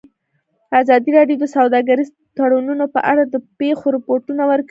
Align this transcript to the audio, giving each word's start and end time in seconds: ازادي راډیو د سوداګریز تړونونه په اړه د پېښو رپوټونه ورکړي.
ازادي 0.81 1.09
راډیو 1.17 1.37
د 1.41 1.45
سوداګریز 1.55 2.09
تړونونه 2.37 2.85
په 2.95 2.99
اړه 3.11 3.23
د 3.27 3.35
پېښو 3.59 3.87
رپوټونه 3.97 4.43
ورکړي. 4.45 4.59